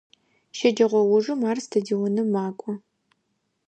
[0.57, 2.71] Щэджэгъоужым ар стадионым макӏо.